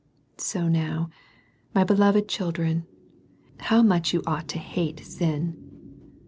[0.39, 1.11] See now,
[1.75, 2.87] my beloved children,
[3.59, 5.99] how much you ought to hate sin.